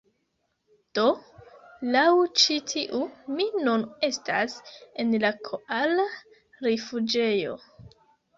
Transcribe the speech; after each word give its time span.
Do, 0.99 1.03
laŭ 1.95 2.05
ĉi 2.43 2.55
tiu, 2.71 3.01
mi 3.35 3.45
nun 3.67 3.85
estas 4.09 4.57
en 5.05 5.13
la 5.25 5.31
koala 5.51 6.09
rifuĝejo. 6.71 7.55